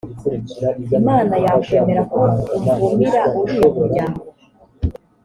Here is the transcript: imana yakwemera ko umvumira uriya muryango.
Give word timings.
imana 0.97 1.35
yakwemera 1.45 2.01
ko 2.11 2.21
umvumira 2.57 3.21
uriya 3.39 3.63
muryango. 3.77 4.23